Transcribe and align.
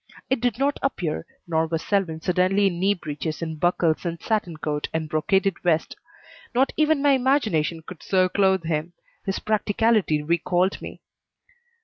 It 0.31 0.41
did 0.41 0.57
not 0.57 0.79
appear, 0.81 1.27
nor 1.47 1.67
was 1.67 1.83
Selwyn 1.83 2.21
suddenly 2.21 2.65
in 2.65 2.79
knee 2.79 2.95
breeches 2.95 3.43
and 3.43 3.59
buckles 3.59 4.03
and 4.03 4.19
satin 4.19 4.57
coat 4.57 4.89
and 4.95 5.07
brocaded 5.07 5.59
vest. 5.61 5.95
Not 6.55 6.73
even 6.75 7.03
my 7.03 7.11
imagination 7.11 7.83
could 7.85 8.01
so 8.01 8.27
clothe 8.27 8.63
him. 8.63 8.93
His 9.27 9.37
practicality 9.37 10.23
recalled 10.23 10.81
me. 10.81 11.01